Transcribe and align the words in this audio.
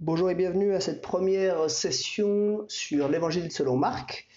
Bonjour 0.00 0.30
et 0.30 0.36
bienvenue 0.36 0.74
à 0.74 0.80
cette 0.80 1.02
première 1.02 1.68
session 1.68 2.64
sur 2.68 3.08
l'évangile 3.08 3.50
selon 3.50 3.76
Marc. 3.76 4.28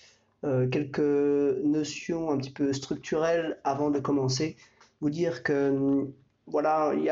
Euh, 0.44 0.68
quelques 0.68 0.98
notions 0.98 2.32
un 2.32 2.40
petit 2.40 2.50
peu 2.50 2.74
structurelles 2.74 3.60
avant 3.64 3.92
de 3.92 4.00
commencer. 4.00 4.58
Vous 5.02 5.12
dire 5.12 5.44
que 5.44 6.08
voilà, 6.48 6.94
il 6.98 7.04
y 7.04 7.10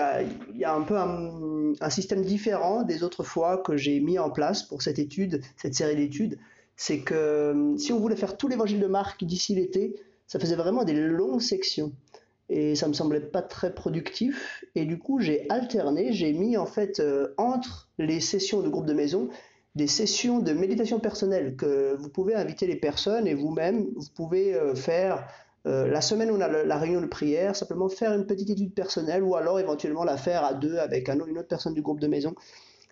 a, 0.65 0.73
un 0.73 0.81
peu 0.81 0.97
un, 0.97 1.73
un, 1.79 1.89
système 1.91 2.23
différent 2.23 2.81
des 2.81 3.03
autres 3.03 3.23
fois 3.23 3.59
que 3.59 3.77
j'ai 3.77 3.99
mis 3.99 4.17
en 4.17 4.31
place 4.31 4.63
pour 4.63 4.81
cette 4.81 4.97
étude, 4.97 5.43
cette 5.55 5.75
série 5.75 5.95
d'études. 5.95 6.39
C'est 6.75 7.01
que 7.01 7.75
si 7.77 7.93
on 7.93 7.99
voulait 7.99 8.15
faire 8.15 8.35
tout 8.35 8.47
l'évangile 8.47 8.79
de 8.79 8.87
Marc 8.87 9.23
d'ici 9.23 9.53
l'été, 9.53 9.95
ça 10.25 10.39
faisait 10.39 10.55
vraiment 10.55 10.85
des 10.85 10.95
longues 10.95 11.41
sections 11.41 11.93
et 12.49 12.75
ça 12.75 12.87
me 12.87 12.93
semblait 12.93 13.19
pas 13.19 13.41
très 13.41 13.73
productif. 13.73 14.63
Et 14.75 14.85
du 14.85 14.97
coup, 14.97 15.19
j'ai 15.19 15.49
alterné, 15.49 16.11
j'ai 16.13 16.33
mis 16.33 16.57
en 16.57 16.65
fait 16.65 16.99
euh, 16.99 17.33
entre 17.37 17.89
les 17.97 18.19
sessions 18.19 18.61
de 18.61 18.69
groupe 18.69 18.85
de 18.85 18.93
maison 18.93 19.29
des 19.75 19.87
sessions 19.87 20.39
de 20.39 20.51
méditation 20.51 20.99
personnelle 20.99 21.55
que 21.55 21.95
vous 21.97 22.09
pouvez 22.09 22.35
inviter 22.35 22.67
les 22.67 22.75
personnes 22.75 23.27
et 23.27 23.33
vous-même, 23.33 23.87
vous 23.95 24.09
pouvez 24.15 24.55
euh, 24.55 24.75
faire 24.75 25.27
euh, 25.67 25.87
la 25.87 26.01
semaine 26.01 26.31
où 26.31 26.35
on 26.35 26.41
a 26.41 26.47
la, 26.47 26.77
réunion 26.77 27.01
de 27.01 27.05
prière, 27.05 27.55
simplement 27.55 27.87
faire 27.87 28.13
une 28.13 28.25
petite 28.25 28.49
étude 28.49 28.73
personnelle 28.73 29.23
ou 29.23 29.35
alors 29.35 29.59
éventuellement 29.59 30.03
la 30.03 30.17
faire 30.17 30.43
à 30.43 30.53
deux 30.53 30.77
avec 30.77 31.07
un, 31.07 31.19
une 31.25 31.37
autre 31.37 31.47
personne 31.47 31.73
du 31.73 31.81
groupe 31.81 31.99
de 31.99 32.07
maison. 32.07 32.33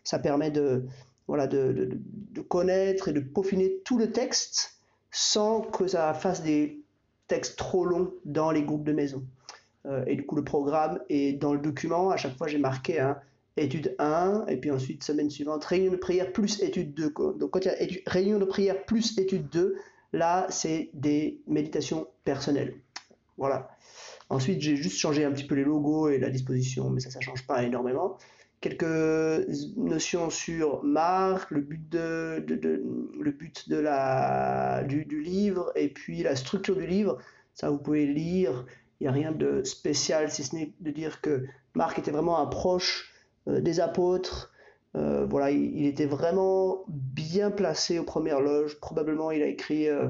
Ça 0.03 0.19
permet 0.19 0.51
de, 0.51 0.85
voilà, 1.27 1.47
de, 1.47 1.89
de 2.31 2.41
connaître 2.41 3.07
et 3.07 3.13
de 3.13 3.19
peaufiner 3.21 3.81
tout 3.83 3.97
le 3.97 4.11
texte 4.11 4.79
sans 5.11 5.61
que 5.61 5.87
ça 5.87 6.13
fasse 6.13 6.43
des 6.43 6.83
textes 7.27 7.57
trop 7.57 7.85
longs 7.85 8.13
dans 8.23 8.51
les 8.51 8.63
groupes 8.63 8.85
de 8.85 8.93
maison. 8.93 9.25
Euh, 9.87 10.03
et 10.05 10.15
du 10.15 10.25
coup, 10.25 10.35
le 10.35 10.43
programme 10.43 10.99
est 11.09 11.33
dans 11.33 11.53
le 11.53 11.59
document. 11.59 12.09
À 12.09 12.17
chaque 12.17 12.37
fois, 12.37 12.47
j'ai 12.47 12.57
marqué 12.57 12.99
un 12.99 13.17
étude 13.55 13.95
1, 13.99 14.45
et 14.47 14.57
puis 14.57 14.71
ensuite, 14.71 15.03
semaine 15.03 15.29
suivante, 15.29 15.63
réunion 15.65 15.91
de 15.91 15.97
prière 15.97 16.31
plus 16.31 16.61
étude 16.61 16.93
2. 16.93 17.13
Donc, 17.39 17.51
quand 17.51 17.65
il 17.65 17.67
y 17.67 17.69
a 17.69 18.11
réunion 18.11 18.37
de 18.39 18.45
prière 18.45 18.85
plus 18.85 19.17
étude 19.17 19.49
2, 19.49 19.75
là, 20.13 20.45
c'est 20.49 20.89
des 20.93 21.41
méditations 21.47 22.07
personnelles. 22.23 22.75
Voilà. 23.37 23.69
Ensuite, 24.29 24.61
j'ai 24.61 24.75
juste 24.75 24.97
changé 24.97 25.23
un 25.23 25.31
petit 25.31 25.45
peu 25.45 25.55
les 25.55 25.63
logos 25.63 26.09
et 26.09 26.19
la 26.19 26.29
disposition, 26.29 26.89
mais 26.89 26.99
ça, 26.99 27.09
ça 27.09 27.21
change 27.21 27.47
pas 27.47 27.63
énormément. 27.63 28.17
Quelques 28.59 28.83
notions 29.77 30.29
sur 30.29 30.83
Marc, 30.83 31.51
le 31.51 31.61
but 31.61 31.87
de, 31.89 32.43
le 32.47 33.31
but 33.31 33.69
de 33.69 33.77
la, 33.77 34.83
du 34.83 35.03
livre, 35.21 35.71
et 35.75 35.87
puis 35.87 36.23
la 36.23 36.35
structure 36.35 36.75
du 36.75 36.85
livre. 36.85 37.17
Ça, 37.53 37.69
vous 37.69 37.77
pouvez 37.77 38.05
lire 38.05 38.65
il 38.99 39.03
n'y 39.03 39.07
a 39.07 39.11
rien 39.11 39.31
de 39.31 39.63
spécial, 39.63 40.31
si 40.31 40.43
ce 40.43 40.55
n'est 40.55 40.73
de 40.79 40.91
dire 40.91 41.21
que 41.21 41.45
Marc 41.75 41.99
était 41.99 42.11
vraiment 42.11 42.39
un 42.39 42.47
proche 42.47 43.13
euh, 43.47 43.61
des 43.61 43.79
apôtres. 43.79 44.51
Euh, 44.95 45.25
voilà, 45.29 45.51
il, 45.51 45.85
était 45.85 46.07
vraiment 46.07 46.83
bien 46.87 47.51
placé 47.51 47.99
aux 47.99 48.03
premières 48.03 48.41
loges. 48.41 48.79
Probablement, 48.79 49.29
il 49.31 49.43
a 49.43 49.47
écrit 49.47 49.87
euh, 49.87 50.09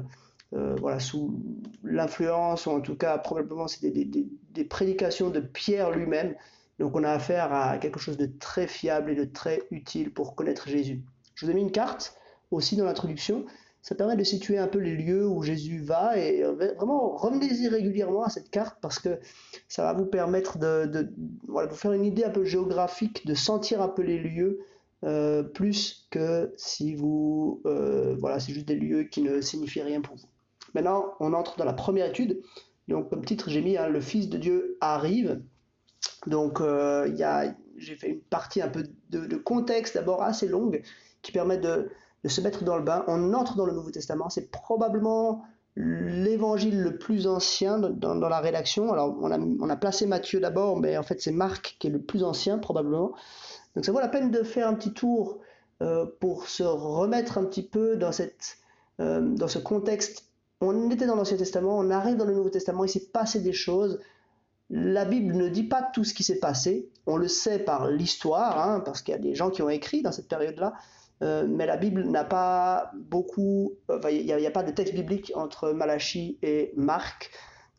voilà, 0.52 0.98
sous 0.98 1.38
l'influence, 1.82 2.64
ou 2.66 2.70
en 2.70 2.80
tout 2.80 2.96
cas, 2.96 3.18
probablement, 3.18 3.68
c'était 3.68 3.90
des, 3.90 4.26
des, 4.50 4.64
prédications 4.64 5.28
de 5.28 5.40
Pierre 5.40 5.90
lui-même. 5.90 6.34
Donc, 6.78 6.96
on 6.96 7.04
a 7.04 7.10
affaire 7.10 7.52
à 7.52 7.76
quelque 7.76 7.98
chose 7.98 8.16
de 8.16 8.30
très 8.38 8.66
fiable 8.66 9.10
et 9.10 9.14
de 9.14 9.24
très 9.24 9.62
utile 9.70 10.10
pour 10.12 10.34
connaître 10.34 10.68
Jésus. 10.68 11.02
Je 11.34 11.44
vous 11.44 11.52
ai 11.52 11.54
mis 11.54 11.60
une 11.60 11.72
carte 11.72 12.16
aussi 12.50 12.76
dans 12.76 12.84
l'introduction 12.84 13.44
ça 13.82 13.94
permet 13.94 14.16
de 14.16 14.24
situer 14.24 14.58
un 14.58 14.66
peu 14.66 14.78
les 14.78 14.96
lieux 14.96 15.26
où 15.26 15.42
Jésus 15.42 15.80
va 15.80 16.18
et 16.18 16.42
euh, 16.42 16.52
vraiment 16.76 17.16
revenez-y 17.16 17.68
régulièrement 17.68 18.24
à 18.24 18.28
cette 18.28 18.50
carte 18.50 18.78
parce 18.80 18.98
que 18.98 19.18
ça 19.68 19.82
va 19.82 19.92
vous 19.92 20.06
permettre 20.06 20.58
de, 20.58 21.10
voilà, 21.46 21.68
de 21.68 21.72
vous 21.72 21.78
faire 21.78 21.92
une 21.92 22.04
idée 22.04 22.24
un 22.24 22.30
peu 22.30 22.44
géographique, 22.44 23.26
de 23.26 23.34
sentir 23.34 23.80
un 23.80 23.88
peu 23.88 24.02
les 24.02 24.18
lieux 24.18 24.60
euh, 25.04 25.44
plus 25.44 26.08
que 26.10 26.52
si 26.56 26.96
vous 26.96 27.62
euh, 27.66 28.16
voilà 28.18 28.40
c'est 28.40 28.52
juste 28.52 28.66
des 28.66 28.74
lieux 28.74 29.04
qui 29.04 29.22
ne 29.22 29.40
signifient 29.40 29.82
rien 29.82 30.00
pour 30.00 30.16
vous. 30.16 30.28
Maintenant 30.74 31.14
on 31.20 31.32
entre 31.32 31.56
dans 31.56 31.64
la 31.64 31.72
première 31.72 32.06
étude. 32.06 32.42
Donc 32.88 33.10
comme 33.10 33.24
titre 33.24 33.48
j'ai 33.48 33.62
mis 33.62 33.76
hein, 33.76 33.88
le 33.88 34.00
Fils 34.00 34.28
de 34.28 34.38
Dieu 34.38 34.76
arrive. 34.80 35.40
Donc 36.26 36.60
euh, 36.60 37.08
j'ai 37.76 37.94
fait 37.94 38.08
une 38.08 38.20
partie 38.20 38.60
un 38.60 38.68
peu 38.68 38.82
de 39.10 39.36
contexte 39.36 39.94
d'abord 39.94 40.22
assez 40.22 40.48
longue 40.48 40.82
qui 41.22 41.32
permet 41.32 41.58
de 41.58 41.88
de 42.24 42.28
se 42.28 42.40
mettre 42.40 42.64
dans 42.64 42.76
le 42.76 42.82
bain. 42.82 43.04
On 43.06 43.32
entre 43.34 43.56
dans 43.56 43.66
le 43.66 43.72
Nouveau 43.72 43.90
Testament. 43.90 44.28
C'est 44.28 44.50
probablement 44.50 45.44
l'évangile 45.76 46.80
le 46.80 46.98
plus 46.98 47.26
ancien 47.26 47.78
dans, 47.78 48.28
la 48.28 48.40
rédaction. 48.40 48.92
Alors, 48.92 49.16
on 49.20 49.30
a, 49.30 49.38
on 49.38 49.70
a 49.70 49.76
placé 49.76 50.06
Matthieu 50.06 50.40
d'abord, 50.40 50.76
mais 50.76 50.96
en 50.96 51.04
fait, 51.04 51.20
c'est 51.20 51.30
Marc 51.30 51.76
qui 51.78 51.86
est 51.86 51.90
le 51.90 52.00
plus 52.00 52.24
ancien, 52.24 52.58
probablement. 52.58 53.12
Donc, 53.76 53.84
ça 53.84 53.92
vaut 53.92 54.00
la 54.00 54.08
peine 54.08 54.30
de 54.30 54.42
faire 54.42 54.66
un 54.66 54.74
petit 54.74 54.92
tour 54.92 55.38
euh, 55.80 56.06
pour 56.18 56.48
se 56.48 56.64
remettre 56.64 57.38
un 57.38 57.44
petit 57.44 57.62
peu 57.62 57.96
dans, 57.96 58.10
cette, 58.10 58.58
euh, 59.00 59.20
dans 59.20 59.46
ce 59.46 59.60
contexte. 59.60 60.24
On 60.60 60.90
était 60.90 61.06
dans 61.06 61.14
l'Ancien 61.14 61.36
Testament, 61.36 61.78
on 61.78 61.90
arrive 61.90 62.16
dans 62.16 62.24
le 62.24 62.34
Nouveau 62.34 62.50
Testament, 62.50 62.82
il 62.82 62.88
s'est 62.88 63.10
passé 63.12 63.38
des 63.38 63.52
choses. 63.52 64.00
La 64.70 65.04
Bible 65.04 65.36
ne 65.36 65.48
dit 65.48 65.62
pas 65.62 65.88
tout 65.94 66.02
ce 66.02 66.12
qui 66.12 66.24
s'est 66.24 66.40
passé. 66.40 66.90
On 67.06 67.16
le 67.16 67.28
sait 67.28 67.60
par 67.60 67.88
l'histoire, 67.88 68.58
hein, 68.58 68.80
parce 68.80 69.02
qu'il 69.02 69.12
y 69.12 69.16
a 69.16 69.20
des 69.20 69.36
gens 69.36 69.50
qui 69.50 69.62
ont 69.62 69.70
écrit 69.70 70.02
dans 70.02 70.10
cette 70.10 70.26
période-là. 70.26 70.74
Euh, 71.22 71.46
mais 71.48 71.66
la 71.66 71.76
Bible 71.76 72.04
n'a 72.04 72.24
pas 72.24 72.92
beaucoup, 72.94 73.72
il 74.10 74.24
n'y 74.24 74.46
a, 74.46 74.50
pas 74.50 74.62
de 74.62 74.70
texte 74.70 74.94
biblique 74.94 75.32
entre 75.34 75.72
Malachie 75.72 76.38
et 76.42 76.72
Marc, 76.76 77.30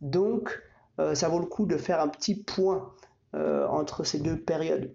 donc 0.01 0.61
euh, 0.99 1.15
ça 1.15 1.29
vaut 1.29 1.39
le 1.39 1.45
coup 1.45 1.65
de 1.65 1.77
faire 1.77 2.01
un 2.01 2.09
petit 2.09 2.35
point 2.35 2.93
euh, 3.35 3.67
entre 3.67 4.03
ces 4.03 4.19
deux 4.19 4.37
périodes. 4.37 4.93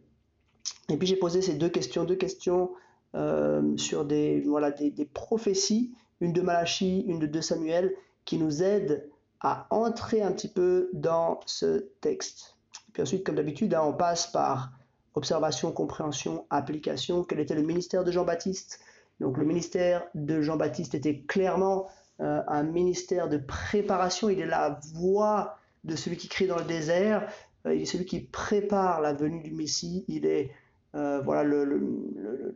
Et 0.88 0.96
puis 0.96 1.06
j'ai 1.06 1.16
posé 1.16 1.40
ces 1.40 1.54
deux 1.54 1.68
questions, 1.68 2.04
deux 2.04 2.16
questions 2.16 2.72
euh, 3.14 3.76
sur 3.76 4.04
des, 4.04 4.40
voilà, 4.40 4.70
des, 4.70 5.04
prophéties, 5.04 5.94
une 6.20 6.32
de 6.32 6.42
Malachie, 6.42 7.04
une 7.06 7.18
de 7.18 7.26
2 7.26 7.40
Samuel, 7.40 7.94
qui 8.24 8.38
nous 8.38 8.62
aident 8.62 9.08
à 9.40 9.66
entrer 9.70 10.22
un 10.22 10.32
petit 10.32 10.48
peu 10.48 10.90
dans 10.92 11.40
ce 11.46 11.90
texte. 12.00 12.56
Puis 12.92 13.02
ensuite, 13.02 13.24
comme 13.24 13.36
d'habitude, 13.36 13.74
hein, 13.74 13.82
on 13.84 13.92
passe 13.92 14.26
par 14.26 14.72
observation, 15.14 15.72
compréhension, 15.72 16.46
application. 16.50 17.24
Quel 17.24 17.40
était 17.40 17.54
le 17.54 17.62
ministère 17.62 18.04
de 18.04 18.10
Jean-Baptiste 18.10 18.80
Donc 19.20 19.38
le 19.38 19.44
ministère 19.44 20.04
de 20.14 20.42
Jean-Baptiste 20.42 20.94
était 20.94 21.20
clairement 21.20 21.88
euh, 22.20 22.42
un 22.46 22.62
ministère 22.62 23.28
de 23.28 23.38
préparation. 23.38 24.28
Il 24.28 24.40
est 24.40 24.46
la 24.46 24.80
voix 24.94 25.58
de 25.84 25.96
celui 25.96 26.16
qui 26.16 26.28
crie 26.28 26.46
dans 26.46 26.58
le 26.58 26.64
désert. 26.64 27.28
Euh, 27.66 27.74
il 27.74 27.82
est 27.82 27.86
celui 27.86 28.06
qui 28.06 28.20
prépare 28.20 29.00
la 29.00 29.12
venue 29.12 29.42
du 29.42 29.52
Messie. 29.52 30.04
Il 30.08 30.26
est 30.26 30.50
euh, 30.94 31.20
voilà 31.24 31.42
le, 31.42 31.64
le, 31.64 32.54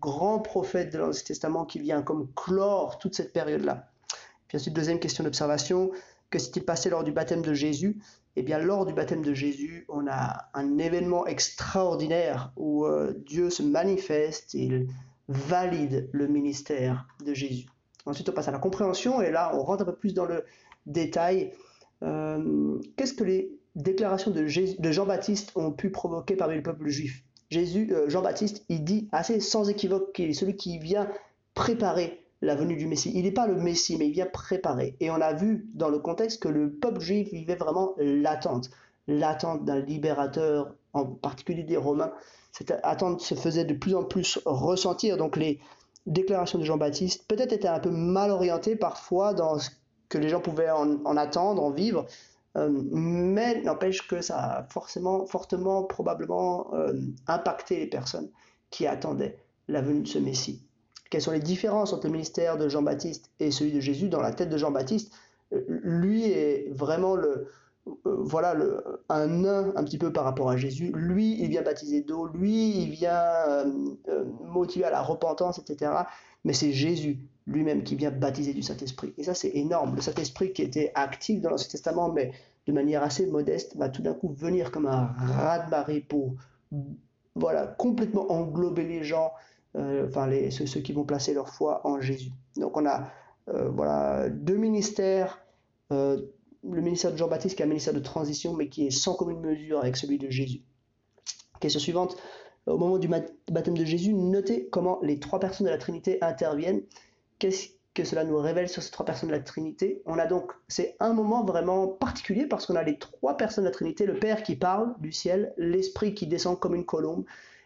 grand 0.00 0.40
prophète 0.40 0.92
de 0.92 0.98
l'Ancien 0.98 1.24
Testament 1.24 1.64
qui 1.64 1.78
vient 1.78 2.02
comme 2.02 2.28
clore 2.34 2.98
toute 2.98 3.14
cette 3.14 3.32
période-là. 3.32 3.88
Puis 4.48 4.58
ensuite, 4.58 4.74
deuxième 4.74 4.98
question 4.98 5.22
d'observation. 5.22 5.92
Que 6.30 6.38
s'est-il 6.38 6.64
passé 6.64 6.90
lors 6.90 7.04
du 7.04 7.12
baptême 7.12 7.42
de 7.42 7.54
Jésus 7.54 7.98
Eh 8.36 8.42
bien, 8.42 8.58
lors 8.58 8.84
du 8.84 8.92
baptême 8.92 9.22
de 9.22 9.32
Jésus, 9.32 9.86
on 9.88 10.06
a 10.06 10.50
un 10.54 10.78
événement 10.78 11.26
extraordinaire 11.26 12.52
où 12.56 12.84
euh, 12.84 13.14
Dieu 13.26 13.50
se 13.50 13.62
manifeste 13.62 14.54
il 14.54 14.88
valide 15.28 16.08
le 16.12 16.26
ministère 16.26 17.06
de 17.24 17.34
Jésus. 17.34 17.66
Ensuite, 18.06 18.28
on 18.28 18.32
passe 18.32 18.48
à 18.48 18.52
la 18.52 18.58
compréhension 18.58 19.20
et 19.20 19.30
là, 19.30 19.52
on 19.54 19.62
rentre 19.62 19.82
un 19.82 19.86
peu 19.86 19.94
plus 19.94 20.14
dans 20.14 20.24
le 20.24 20.44
détail. 20.86 21.52
Euh, 22.02 22.78
Qu'est-ce 22.96 23.14
que 23.14 23.24
les 23.24 23.58
déclarations 23.74 24.30
de, 24.30 24.42
de 24.42 24.92
Jean-Baptiste 24.92 25.52
ont 25.54 25.72
pu 25.72 25.90
provoquer 25.90 26.36
parmi 26.36 26.56
le 26.56 26.62
peuple 26.62 26.88
juif? 26.88 27.22
Jésus, 27.50 27.92
euh, 27.92 28.08
Jean-Baptiste, 28.08 28.64
il 28.68 28.84
dit 28.84 29.08
assez 29.12 29.40
sans 29.40 29.68
équivoque 29.68 30.12
qu'il 30.12 30.30
est 30.30 30.34
celui 30.34 30.56
qui 30.56 30.78
vient 30.78 31.08
préparer 31.54 32.27
la 32.40 32.54
venue 32.54 32.76
du 32.76 32.86
Messie. 32.86 33.12
Il 33.14 33.24
n'est 33.24 33.32
pas 33.32 33.46
le 33.46 33.56
Messie, 33.56 33.96
mais 33.98 34.06
il 34.06 34.12
vient 34.12 34.26
préparer. 34.26 34.96
Et 35.00 35.10
on 35.10 35.20
a 35.20 35.32
vu 35.32 35.68
dans 35.74 35.88
le 35.88 35.98
contexte 35.98 36.42
que 36.42 36.48
le 36.48 36.72
peuple 36.72 37.00
juif 37.00 37.30
vivait 37.32 37.56
vraiment 37.56 37.94
l'attente, 37.98 38.70
l'attente 39.06 39.64
d'un 39.64 39.80
libérateur, 39.80 40.74
en 40.92 41.04
particulier 41.04 41.64
des 41.64 41.76
Romains. 41.76 42.12
Cette 42.52 42.74
attente 42.82 43.20
se 43.20 43.34
faisait 43.34 43.64
de 43.64 43.74
plus 43.74 43.94
en 43.94 44.04
plus 44.04 44.38
ressentir. 44.44 45.16
Donc 45.16 45.36
les 45.36 45.60
déclarations 46.06 46.58
de 46.58 46.64
Jean-Baptiste 46.64 47.26
peut-être 47.28 47.52
étaient 47.52 47.68
un 47.68 47.80
peu 47.80 47.90
mal 47.90 48.30
orientées 48.30 48.76
parfois 48.76 49.34
dans 49.34 49.58
ce 49.58 49.70
que 50.08 50.18
les 50.18 50.28
gens 50.28 50.40
pouvaient 50.40 50.70
en, 50.70 51.04
en 51.04 51.16
attendre, 51.16 51.62
en 51.62 51.70
vivre. 51.70 52.06
Euh, 52.56 52.70
mais 52.70 53.60
n'empêche 53.62 54.06
que 54.08 54.20
ça 54.20 54.38
a 54.38 54.62
forcément, 54.64 55.26
fortement, 55.26 55.84
probablement 55.84 56.72
euh, 56.74 56.94
impacté 57.26 57.78
les 57.78 57.86
personnes 57.86 58.30
qui 58.70 58.86
attendaient 58.86 59.38
la 59.68 59.82
venue 59.82 60.00
de 60.02 60.08
ce 60.08 60.18
Messie 60.18 60.67
quelles 61.10 61.22
sont 61.22 61.32
les 61.32 61.40
différences 61.40 61.92
entre 61.92 62.06
le 62.06 62.12
ministère 62.12 62.58
de 62.58 62.68
Jean-Baptiste 62.68 63.30
et 63.40 63.50
celui 63.50 63.72
de 63.72 63.80
Jésus 63.80 64.08
dans 64.08 64.20
la 64.20 64.32
tête 64.32 64.50
de 64.50 64.58
Jean-Baptiste, 64.58 65.12
lui 65.66 66.24
est 66.24 66.70
vraiment 66.70 67.16
le, 67.16 67.48
euh, 68.06 68.16
voilà 68.18 68.54
le, 68.54 68.82
un 69.08 69.26
nain 69.26 69.72
un 69.76 69.84
petit 69.84 69.98
peu 69.98 70.12
par 70.12 70.24
rapport 70.24 70.50
à 70.50 70.56
Jésus. 70.56 70.92
Lui, 70.94 71.40
il 71.40 71.48
vient 71.48 71.62
baptiser 71.62 72.02
d'eau, 72.02 72.26
lui, 72.26 72.82
il 72.82 72.90
vient 72.90 73.22
euh, 73.48 73.72
euh, 74.08 74.24
motiver 74.44 74.84
à 74.84 74.90
la 74.90 75.02
repentance, 75.02 75.58
etc. 75.58 75.92
Mais 76.44 76.52
c'est 76.52 76.72
Jésus 76.72 77.18
lui-même 77.46 77.82
qui 77.82 77.96
vient 77.96 78.10
baptiser 78.10 78.52
du 78.52 78.62
Saint-Esprit. 78.62 79.14
Et 79.16 79.24
ça, 79.24 79.34
c'est 79.34 79.50
énorme. 79.54 79.96
Le 79.96 80.02
Saint-Esprit 80.02 80.52
qui 80.52 80.62
était 80.62 80.92
actif 80.94 81.40
dans 81.40 81.50
l'Ancien 81.50 81.70
Testament, 81.70 82.12
mais 82.12 82.32
de 82.66 82.72
manière 82.72 83.02
assez 83.02 83.26
modeste, 83.26 83.76
va 83.76 83.88
tout 83.88 84.02
d'un 84.02 84.12
coup 84.12 84.28
venir 84.28 84.70
comme 84.70 84.86
un 84.86 85.06
raz-de-marée 85.16 86.00
pour 86.00 86.34
voilà, 87.34 87.66
complètement 87.66 88.30
englober 88.30 88.84
les 88.84 89.04
gens, 89.04 89.32
enfin 89.74 90.26
les, 90.26 90.50
ceux, 90.50 90.80
qui 90.80 90.92
vont 90.92 91.04
placer 91.04 91.34
leur 91.34 91.48
foi 91.48 91.80
en 91.86 92.00
Jésus. 92.00 92.32
Donc 92.56 92.76
on 92.76 92.86
a 92.86 93.10
voilà, 93.46 94.28
deux 94.28 94.56
ministères, 94.56 95.40
le 95.90 96.30
ministère 96.64 97.12
de 97.12 97.16
Jean-Baptiste 97.16 97.56
qui 97.56 97.62
est 97.62 97.64
un 97.64 97.68
ministère 97.68 97.94
de 97.94 98.00
transition, 98.00 98.54
mais 98.54 98.68
qui 98.68 98.86
est 98.86 98.90
sans 98.90 99.14
commune 99.14 99.40
mesure 99.40 99.78
avec 99.78 99.96
celui 99.96 100.18
de 100.18 100.30
Jésus. 100.30 100.62
Question 101.60 101.80
suivante. 101.80 102.16
Au 102.66 102.76
moment 102.76 102.98
du 102.98 103.08
baptême 103.08 103.76
de 103.76 103.84
Jésus, 103.84 104.12
notez 104.12 104.68
comment 104.68 104.98
les 105.02 105.18
trois 105.18 105.40
personnes 105.40 105.66
de 105.66 105.70
la 105.70 105.78
Trinité 105.78 106.18
interviennent. 106.20 106.82
Qu'est-ce 107.38 107.68
que 107.94 108.04
cela 108.04 108.24
nous 108.24 108.36
révèle 108.36 108.68
sur 108.68 108.82
ces 108.82 108.90
trois 108.90 109.06
personnes 109.06 109.30
de 109.30 109.34
la 109.34 109.40
Trinité? 109.40 110.02
On 110.04 110.18
a 110.18 110.26
donc, 110.26 110.52
c'est 110.68 110.94
un 111.00 111.14
moment 111.14 111.44
vraiment 111.44 111.88
particulier 111.88 112.46
parce 112.46 112.66
qu'on 112.66 112.76
a 112.76 112.82
les 112.82 112.98
trois 112.98 113.36
personnes 113.36 113.64
de 113.64 113.70
la 113.70 113.74
Trinité, 113.74 114.04
le 114.04 114.18
Père 114.18 114.42
qui 114.42 114.54
parle 114.54 114.94
du 115.00 115.12
ciel, 115.12 115.54
l'Esprit 115.56 116.14
qui 116.14 116.26
descend 116.26 116.60
comme 116.60 116.74
une 116.74 116.84
colombe, 116.84 117.24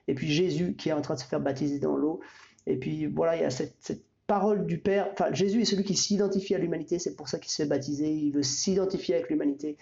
et 0.09 0.15
puis 0.15 0.29
Jésus 0.29 0.75
qui 0.75 0.89
est 0.89 0.93
en 0.93 1.01
train 1.01 1.15
de 1.15 1.21
se 1.21 1.25
faire 1.25 1.41
baptiser 1.41 1.79
dans 1.79 1.97
l'eau. 1.97 2.21
Et 2.67 2.77
puis 2.77 3.07
voilà, 3.07 3.37
il 3.37 3.43
y 3.43 3.45
a 3.45 3.51
cette, 3.51 4.03
parole 4.27 4.67
du 4.67 4.79
Père. 4.79 5.11
Enfin, 5.13 5.33
Jésus 5.35 5.61
est 5.61 5.65
celui 5.67 5.85
qui 5.85 5.95
s'identifie 5.95 6.55
à 6.55 6.59
l'humanité, 6.59 6.99
c'est 6.99 7.17
pour 7.17 7.29
ça 7.29 7.39
qu'il 7.39 7.51
se 7.51 7.63
fait 7.63 7.69
baptiser, 7.69 8.11
il 8.11 8.33
veut 8.33 8.43
s'identifier 8.43 9.17
avec 9.17 9.29
l'humanité. 9.29 9.77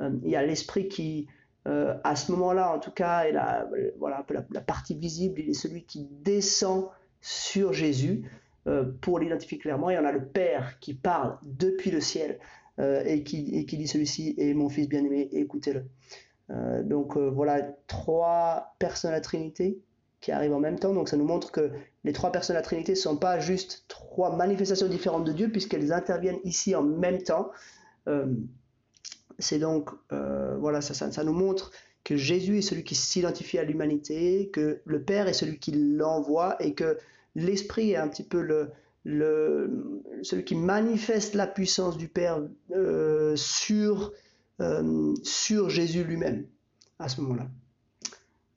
Euh, 0.00 0.10
il 0.24 0.30
y 0.30 0.36
a 0.36 0.42
l'Esprit 0.42 0.88
qui, 0.88 1.26
euh, 1.68 1.94
à 2.02 2.16
ce 2.16 2.32
moment-là, 2.32 2.72
en 2.72 2.78
tout 2.78 2.92
cas, 2.92 3.24
est 3.24 3.32
la, 3.32 3.68
voilà, 3.98 4.24
la, 4.50 4.60
partie 4.62 4.94
visible, 4.94 5.40
il 5.40 5.50
est 5.50 5.54
celui 5.54 5.82
qui 5.82 6.08
descend 6.22 6.86
sur 7.20 7.74
Jésus 7.74 8.24
euh, 8.66 8.84
pour 9.02 9.18
l'identifier 9.18 9.58
clairement. 9.58 9.90
Et 9.90 9.98
on 9.98 10.04
a 10.06 10.12
le 10.12 10.24
Père 10.24 10.78
qui 10.78 10.94
parle 10.94 11.36
depuis 11.42 11.90
le 11.90 12.00
ciel 12.00 12.38
et, 12.78 13.24
qui, 13.24 13.54
et, 13.54 13.66
qui, 13.66 13.76
dit 13.76 13.86
celui-ci 13.86 14.34
est 14.38 14.54
mon 14.54 14.70
Fils 14.70 14.88
bien-aimé, 14.88 15.28
écoutez-le. 15.32 15.84
Donc 16.84 17.16
voilà, 17.16 17.62
trois 17.86 18.74
personnes 18.78 19.10
à 19.10 19.14
la 19.14 19.20
Trinité 19.20 19.78
qui 20.20 20.32
arrivent 20.32 20.54
en 20.54 20.60
même 20.60 20.78
temps. 20.78 20.92
Donc 20.92 21.08
ça 21.08 21.16
nous 21.16 21.24
montre 21.24 21.52
que 21.52 21.70
les 22.04 22.12
trois 22.12 22.32
personnes 22.32 22.56
à 22.56 22.58
la 22.58 22.64
Trinité 22.64 22.92
ne 22.92 22.96
sont 22.96 23.16
pas 23.16 23.38
juste 23.38 23.84
trois 23.88 24.34
manifestations 24.34 24.88
différentes 24.88 25.24
de 25.24 25.32
Dieu, 25.32 25.50
puisqu'elles 25.50 25.92
interviennent 25.92 26.40
ici 26.44 26.74
en 26.74 26.82
même 26.82 27.22
temps 27.22 27.50
c'est 29.40 29.58
donc, 29.58 29.90
euh, 30.12 30.56
voilà, 30.58 30.80
ça, 30.80 30.94
ça, 30.94 31.24
nous 31.24 31.32
montre 31.32 31.72
que 32.04 32.16
Jésus 32.16 32.58
est 32.58 32.62
celui 32.62 32.84
qui 32.84 32.94
s'identifie 32.94 33.58
à 33.58 33.64
l'humanité, 33.64 34.50
que 34.52 34.80
le 34.84 35.02
Père 35.02 35.28
est 35.28 35.32
celui 35.32 35.58
qui 35.58 35.72
l'envoie 35.72 36.56
et 36.62 36.74
que 36.74 36.98
l'Esprit 37.34 37.92
est 37.92 37.96
un 37.96 38.08
petit 38.08 38.22
peu 38.22 38.40
le, 38.40 38.70
le, 39.04 40.02
celui 40.22 40.44
qui 40.44 40.54
manifeste 40.54 41.34
la 41.34 41.46
puissance 41.46 41.96
du 41.96 42.08
Père 42.08 42.42
euh, 42.72 43.34
sur, 43.36 44.12
euh, 44.60 45.14
sur 45.22 45.70
Jésus 45.70 46.04
lui-même 46.04 46.46
à 46.98 47.08
ce 47.08 47.20
moment-là. 47.20 47.48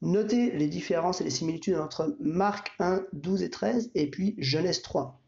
Notez 0.02 0.52
les 0.52 0.68
différences 0.68 1.22
et 1.22 1.24
les 1.24 1.30
similitudes 1.30 1.78
entre 1.78 2.16
Marc 2.20 2.74
1, 2.80 3.04
12 3.14 3.44
et 3.44 3.50
13 3.50 3.92
et 3.96 4.10
puis 4.10 4.36
Genèse 4.38 4.82
3 4.82 5.24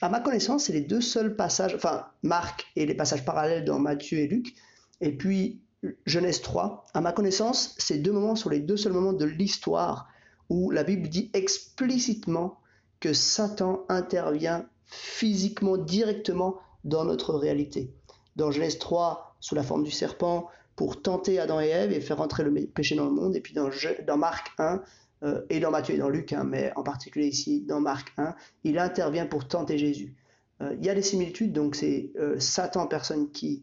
à 0.00 0.08
ma 0.08 0.20
connaissance, 0.20 0.64
c'est 0.64 0.72
les 0.72 0.80
deux 0.80 1.00
seuls 1.00 1.36
passages, 1.36 1.74
enfin 1.74 2.06
Marc 2.22 2.66
et 2.76 2.86
les 2.86 2.94
passages 2.94 3.24
parallèles 3.24 3.64
dans 3.64 3.78
Matthieu 3.78 4.18
et 4.18 4.28
Luc, 4.28 4.54
et 5.00 5.12
puis 5.16 5.60
Genèse 6.06 6.40
3. 6.42 6.84
À 6.94 7.00
ma 7.00 7.12
connaissance, 7.12 7.74
ces 7.78 7.98
deux 7.98 8.12
moments 8.12 8.36
sont 8.36 8.50
les 8.50 8.60
deux 8.60 8.76
seuls 8.76 8.92
moments 8.92 9.12
de 9.12 9.24
l'histoire 9.24 10.08
où 10.48 10.70
la 10.70 10.84
Bible 10.84 11.08
dit 11.08 11.30
explicitement 11.34 12.60
que 13.00 13.12
Satan 13.12 13.84
intervient 13.88 14.66
physiquement, 14.86 15.76
directement 15.76 16.58
dans 16.84 17.04
notre 17.04 17.34
réalité. 17.34 17.92
Dans 18.36 18.50
Genèse 18.50 18.78
3, 18.78 19.23
sous 19.44 19.54
la 19.54 19.62
forme 19.62 19.84
du 19.84 19.90
serpent, 19.90 20.48
pour 20.74 21.02
tenter 21.02 21.38
Adam 21.38 21.60
et 21.60 21.68
Ève 21.68 21.92
et 21.92 22.00
faire 22.00 22.22
entrer 22.22 22.44
le 22.44 22.66
péché 22.66 22.96
dans 22.96 23.04
le 23.04 23.10
monde. 23.10 23.36
Et 23.36 23.42
puis 23.42 23.52
dans, 23.52 24.16
Marc 24.16 24.52
1, 24.56 24.82
euh, 25.22 25.42
et 25.50 25.60
dans 25.60 25.70
Matthieu 25.70 25.96
et 25.96 25.98
dans 25.98 26.08
Luc, 26.08 26.32
hein, 26.32 26.44
mais 26.44 26.72
en 26.76 26.82
particulier 26.82 27.26
ici 27.26 27.60
dans 27.60 27.78
Marc 27.78 28.14
1, 28.16 28.34
il 28.64 28.78
intervient 28.78 29.26
pour 29.26 29.46
tenter 29.46 29.76
Jésus. 29.76 30.16
Euh, 30.62 30.74
il 30.78 30.86
y 30.86 30.88
a 30.88 30.94
des 30.94 31.02
similitudes, 31.02 31.52
donc 31.52 31.74
c'est 31.74 32.10
euh, 32.18 32.40
Satan 32.40 32.86
personne 32.86 33.30
qui 33.32 33.62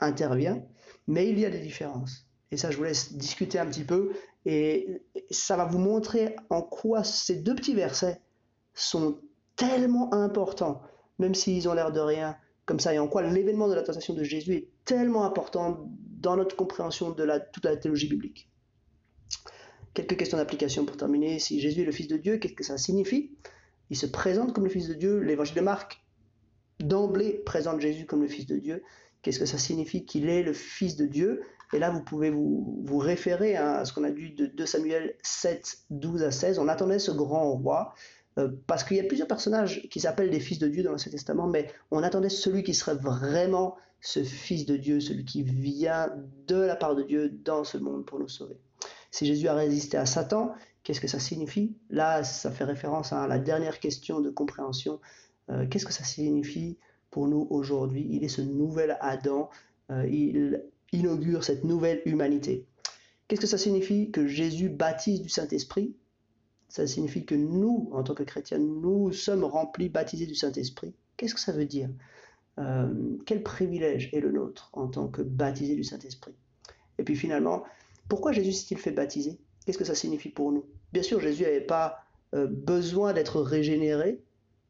intervient, 0.00 0.60
mais 1.06 1.28
il 1.28 1.38
y 1.38 1.46
a 1.46 1.50
des 1.50 1.60
différences. 1.60 2.26
Et 2.50 2.56
ça, 2.56 2.72
je 2.72 2.76
vous 2.76 2.82
laisse 2.82 3.12
discuter 3.12 3.60
un 3.60 3.66
petit 3.66 3.84
peu, 3.84 4.10
et 4.44 5.04
ça 5.30 5.56
va 5.56 5.66
vous 5.66 5.78
montrer 5.78 6.34
en 6.50 6.62
quoi 6.62 7.04
ces 7.04 7.36
deux 7.36 7.54
petits 7.54 7.76
versets 7.76 8.20
sont 8.74 9.20
tellement 9.54 10.12
importants, 10.12 10.82
même 11.20 11.36
s'ils 11.36 11.68
ont 11.68 11.74
l'air 11.74 11.92
de 11.92 12.00
rien, 12.00 12.36
comme 12.64 12.80
ça, 12.80 12.94
et 12.94 12.98
en 12.98 13.08
quoi 13.08 13.22
l'événement 13.22 13.68
de 13.68 13.74
la 13.74 13.82
tentation 13.82 14.14
de 14.14 14.22
Jésus 14.22 14.54
est 14.54 14.68
tellement 14.84 15.24
important 15.24 15.90
dans 16.20 16.36
notre 16.36 16.56
compréhension 16.56 17.10
de 17.10 17.22
la, 17.24 17.40
toute 17.40 17.64
la 17.64 17.76
théologie 17.76 18.08
biblique. 18.08 18.48
Quelques 19.94 20.16
questions 20.16 20.38
d'application 20.38 20.84
pour 20.84 20.96
terminer. 20.96 21.38
Si 21.38 21.60
Jésus 21.60 21.82
est 21.82 21.84
le 21.84 21.92
Fils 21.92 22.08
de 22.08 22.16
Dieu, 22.16 22.38
qu'est-ce 22.38 22.54
que 22.54 22.64
ça 22.64 22.78
signifie? 22.78 23.32
Il 23.90 23.96
se 23.96 24.06
présente 24.06 24.54
comme 24.54 24.64
le 24.64 24.70
Fils 24.70 24.88
de 24.88 24.94
Dieu. 24.94 25.18
L'évangile 25.18 25.56
de 25.56 25.60
Marc, 25.60 26.02
d'emblée, 26.80 27.42
présente 27.44 27.80
Jésus 27.80 28.06
comme 28.06 28.22
le 28.22 28.28
Fils 28.28 28.46
de 28.46 28.56
Dieu. 28.56 28.82
Qu'est-ce 29.20 29.38
que 29.38 29.46
ça 29.46 29.58
signifie 29.58 30.04
qu'il 30.06 30.28
est 30.28 30.42
le 30.42 30.52
Fils 30.52 30.96
de 30.96 31.06
Dieu? 31.06 31.42
Et 31.74 31.78
là, 31.78 31.90
vous 31.90 32.02
pouvez 32.02 32.30
vous, 32.30 32.82
vous 32.84 32.98
référer 32.98 33.56
à 33.56 33.84
ce 33.84 33.92
qu'on 33.92 34.04
a 34.04 34.10
dit 34.10 34.32
de 34.32 34.46
2 34.46 34.66
Samuel 34.66 35.16
7, 35.22 35.78
12 35.90 36.22
à 36.22 36.30
16. 36.30 36.58
On 36.58 36.68
attendait 36.68 36.98
ce 36.98 37.10
grand 37.10 37.52
roi. 37.52 37.94
Euh, 38.38 38.48
parce 38.66 38.84
qu'il 38.84 38.96
y 38.96 39.00
a 39.00 39.04
plusieurs 39.04 39.28
personnages 39.28 39.86
qui 39.90 40.00
s'appellent 40.00 40.30
des 40.30 40.40
fils 40.40 40.58
de 40.58 40.68
Dieu 40.68 40.82
dans 40.82 40.92
l'Ancien 40.92 41.12
Testament, 41.12 41.48
mais 41.48 41.68
on 41.90 42.02
attendait 42.02 42.30
celui 42.30 42.62
qui 42.62 42.74
serait 42.74 42.94
vraiment 42.94 43.76
ce 44.00 44.24
fils 44.24 44.66
de 44.66 44.76
Dieu, 44.76 45.00
celui 45.00 45.24
qui 45.24 45.42
vient 45.42 46.10
de 46.46 46.56
la 46.56 46.76
part 46.76 46.96
de 46.96 47.02
Dieu 47.02 47.28
dans 47.28 47.64
ce 47.64 47.78
monde 47.78 48.04
pour 48.04 48.18
nous 48.18 48.28
sauver. 48.28 48.56
Si 49.10 49.26
Jésus 49.26 49.48
a 49.48 49.54
résisté 49.54 49.96
à 49.96 50.06
Satan, 50.06 50.52
qu'est-ce 50.82 51.00
que 51.00 51.08
ça 51.08 51.20
signifie? 51.20 51.76
Là, 51.90 52.24
ça 52.24 52.50
fait 52.50 52.64
référence 52.64 53.12
à 53.12 53.26
la 53.26 53.38
dernière 53.38 53.78
question 53.78 54.20
de 54.20 54.30
compréhension. 54.30 55.00
Euh, 55.50 55.66
qu'est-ce 55.66 55.86
que 55.86 55.92
ça 55.92 56.04
signifie 56.04 56.78
pour 57.10 57.28
nous 57.28 57.46
aujourd'hui? 57.50 58.08
Il 58.10 58.24
est 58.24 58.28
ce 58.28 58.40
nouvel 58.40 58.96
Adam, 59.00 59.50
euh, 59.90 60.06
il 60.08 60.64
inaugure 60.92 61.44
cette 61.44 61.64
nouvelle 61.64 62.02
humanité. 62.06 62.66
Qu'est-ce 63.28 63.40
que 63.42 63.46
ça 63.46 63.58
signifie 63.58 64.10
que 64.10 64.26
Jésus 64.26 64.68
baptise 64.68 65.22
du 65.22 65.28
Saint-Esprit? 65.28 65.94
Ça 66.72 66.86
signifie 66.86 67.26
que 67.26 67.34
nous, 67.34 67.90
en 67.92 68.02
tant 68.02 68.14
que 68.14 68.22
chrétiens, 68.22 68.56
nous 68.56 69.12
sommes 69.12 69.44
remplis, 69.44 69.90
baptisés 69.90 70.24
du 70.24 70.34
Saint-Esprit. 70.34 70.94
Qu'est-ce 71.18 71.34
que 71.34 71.40
ça 71.40 71.52
veut 71.52 71.66
dire? 71.66 71.90
Euh, 72.58 73.18
Quel 73.26 73.42
privilège 73.42 74.08
est 74.14 74.20
le 74.20 74.32
nôtre 74.32 74.70
en 74.72 74.88
tant 74.88 75.08
que 75.08 75.20
baptisés 75.20 75.76
du 75.76 75.84
Saint-Esprit? 75.84 76.32
Et 76.96 77.04
puis 77.04 77.14
finalement, 77.14 77.64
pourquoi 78.08 78.32
Jésus 78.32 78.52
s'est-il 78.52 78.78
fait 78.78 78.90
baptiser? 78.90 79.38
Qu'est-ce 79.66 79.76
que 79.76 79.84
ça 79.84 79.94
signifie 79.94 80.30
pour 80.30 80.50
nous? 80.50 80.64
Bien 80.94 81.02
sûr, 81.02 81.20
Jésus 81.20 81.42
n'avait 81.42 81.60
pas 81.60 82.06
euh, 82.32 82.46
besoin 82.46 83.12
d'être 83.12 83.42
régénéré, 83.42 84.22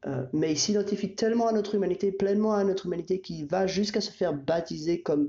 euh, 0.08 0.26
mais 0.32 0.50
il 0.50 0.58
s'identifie 0.58 1.14
tellement 1.14 1.46
à 1.46 1.52
notre 1.52 1.76
humanité, 1.76 2.10
pleinement 2.10 2.54
à 2.54 2.64
notre 2.64 2.86
humanité, 2.86 3.20
qu'il 3.20 3.46
va 3.46 3.68
jusqu'à 3.68 4.00
se 4.00 4.10
faire 4.10 4.34
baptiser 4.34 5.02
comme 5.02 5.28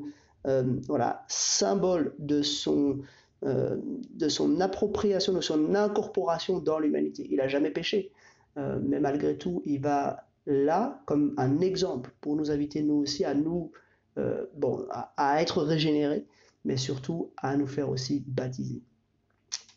voilà, 0.87 1.23
symbole 1.29 2.15
de 2.19 2.41
son, 2.41 2.99
de 3.43 4.29
son 4.29 4.61
appropriation, 4.61 5.33
de 5.33 5.41
son 5.41 5.75
incorporation 5.75 6.59
dans 6.59 6.79
l'humanité. 6.79 7.27
Il 7.29 7.37
n'a 7.37 7.47
jamais 7.47 7.71
péché, 7.71 8.11
mais 8.55 8.99
malgré 8.99 9.37
tout, 9.37 9.61
il 9.65 9.81
va 9.81 10.27
là 10.45 11.01
comme 11.05 11.33
un 11.37 11.59
exemple 11.59 12.11
pour 12.21 12.35
nous 12.35 12.51
inviter, 12.51 12.81
nous 12.83 12.95
aussi, 12.95 13.25
à 13.25 13.33
nous, 13.33 13.71
bon, 14.55 14.85
à 15.17 15.41
être 15.41 15.61
régénérés 15.61 16.25
mais 16.65 16.77
surtout 16.77 17.31
à 17.37 17.55
nous 17.57 17.67
faire 17.67 17.89
aussi 17.89 18.23
baptiser. 18.25 18.81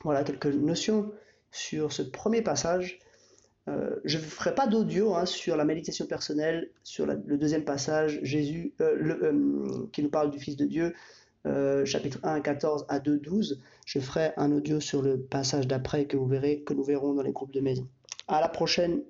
Voilà 0.03 0.25
quelques 0.25 0.47
notions 0.47 1.13
sur 1.51 1.93
ce 1.93 2.03
premier 2.03 2.43
passage. 2.43 3.01
Euh, 3.69 3.97
je 4.05 4.19
ne 4.19 4.23
ferai 4.23 4.55
pas 4.55 4.67
d'audio 4.67 5.15
hein, 5.15 5.27
sur 5.27 5.57
la 5.57 5.65
méditation 5.65 6.07
personnelle, 6.07 6.71
sur 6.85 7.07
le 7.07 7.37
deuxième 7.37 7.65
passage, 7.65 8.21
Jésus, 8.23 8.75
euh, 8.81 9.19
euh, 9.23 9.89
qui 9.93 10.03
nous 10.03 10.11
parle 10.11 10.31
du 10.31 10.39
Fils 10.39 10.57
de 10.57 10.65
Dieu, 10.65 10.95
chapitre 11.85 12.19
1, 12.23 12.41
14 12.41 12.87
à 12.89 12.99
2, 12.99 13.19
12. 13.19 13.61
Je 13.85 14.01
ferai 14.01 14.33
un 14.37 14.51
audio 14.53 14.81
sur 14.81 15.03
le 15.03 15.21
passage 15.21 15.67
d'après 15.67 16.07
que 16.07 16.17
vous 16.17 16.27
verrez, 16.27 16.63
que 16.63 16.75
nous 16.75 16.85
verrons 16.85 17.15
dans 17.15 17.23
les 17.23 17.33
groupes 17.33 17.53
de 17.53 17.61
maison. 17.61 17.87
À 18.29 18.41
la 18.41 18.49
prochaine 18.49 19.03